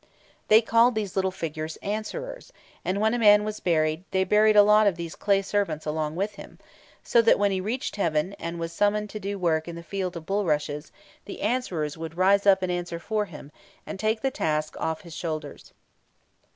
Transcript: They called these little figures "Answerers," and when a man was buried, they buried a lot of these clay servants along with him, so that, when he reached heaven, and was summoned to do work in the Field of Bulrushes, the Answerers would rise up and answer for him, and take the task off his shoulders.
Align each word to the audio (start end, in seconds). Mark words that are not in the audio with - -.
They 0.47 0.63
called 0.63 0.95
these 0.95 1.15
little 1.15 1.29
figures 1.29 1.77
"Answerers," 1.83 2.51
and 2.83 2.99
when 2.99 3.13
a 3.13 3.19
man 3.19 3.43
was 3.43 3.59
buried, 3.59 4.03
they 4.09 4.23
buried 4.23 4.55
a 4.55 4.63
lot 4.63 4.87
of 4.87 4.95
these 4.95 5.13
clay 5.13 5.43
servants 5.43 5.85
along 5.85 6.15
with 6.15 6.33
him, 6.37 6.57
so 7.03 7.21
that, 7.21 7.37
when 7.37 7.51
he 7.51 7.61
reached 7.61 7.97
heaven, 7.97 8.33
and 8.39 8.57
was 8.59 8.73
summoned 8.73 9.11
to 9.11 9.19
do 9.19 9.37
work 9.37 9.67
in 9.67 9.75
the 9.75 9.83
Field 9.83 10.17
of 10.17 10.25
Bulrushes, 10.25 10.91
the 11.25 11.41
Answerers 11.43 11.97
would 11.99 12.17
rise 12.17 12.47
up 12.47 12.63
and 12.63 12.71
answer 12.71 12.97
for 12.97 13.25
him, 13.25 13.51
and 13.85 13.99
take 13.99 14.21
the 14.21 14.31
task 14.31 14.75
off 14.79 15.01
his 15.01 15.15
shoulders. 15.15 15.71